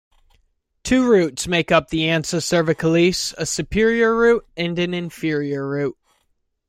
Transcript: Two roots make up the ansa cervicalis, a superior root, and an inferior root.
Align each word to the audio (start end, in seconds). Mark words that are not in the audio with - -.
Two 0.83 1.07
roots 1.07 1.47
make 1.47 1.71
up 1.71 1.89
the 1.91 2.07
ansa 2.07 2.37
cervicalis, 2.41 3.35
a 3.37 3.45
superior 3.45 4.17
root, 4.17 4.47
and 4.57 4.79
an 4.79 4.95
inferior 4.95 5.69
root. 5.69 5.95